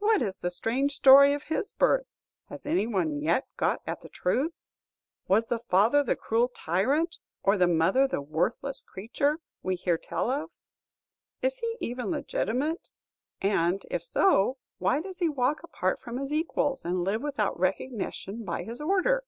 [0.00, 2.08] 'What is the strange story of his birth?
[2.48, 4.50] Has any one yet got at the truth?
[5.28, 10.32] Was the father the cruel tyrant, or the mother the worthless creature, we hear tell
[10.32, 10.50] of?
[11.42, 12.90] Is he even legitimate,
[13.40, 18.44] and, if so, why does he walk apart from his equals, and live without recognition
[18.44, 19.22] by his order?'